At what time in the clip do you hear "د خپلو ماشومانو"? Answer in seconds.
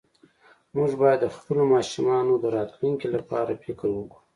1.23-2.33